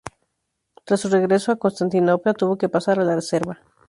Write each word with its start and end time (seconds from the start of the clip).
Tras 0.83 0.99
su 1.01 1.09
regreso 1.09 1.51
a 1.51 1.57
Constantinopla, 1.57 2.33
tuvo 2.33 2.57
que 2.57 2.69
pasar 2.69 2.99
a 2.99 3.03
la 3.03 3.13
reserva. 3.13 3.59